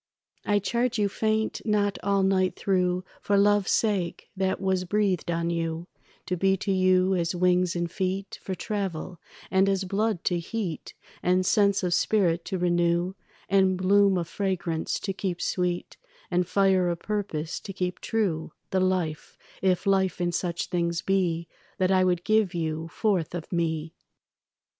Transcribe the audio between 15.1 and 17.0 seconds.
keep sweet And fire of